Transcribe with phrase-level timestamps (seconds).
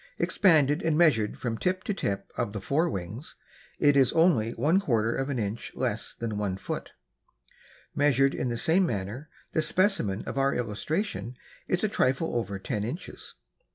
[0.17, 3.35] Expanded and measured from tip to tip of the fore wings,
[3.77, 6.93] it is only one quarter of inch less than one foot.
[7.93, 11.35] Measured in the same manner, the specimen of our illustration
[11.67, 13.35] is a trifle over ten inches.